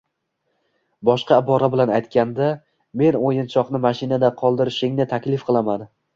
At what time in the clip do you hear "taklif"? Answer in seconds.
5.15-5.47